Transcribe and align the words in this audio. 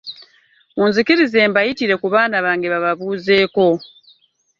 Munzikirize 0.77 1.39
mbayitire 1.49 1.95
ku 2.01 2.07
baana 2.13 2.37
bange 2.45 2.67
bababuuzeeko. 2.73 3.65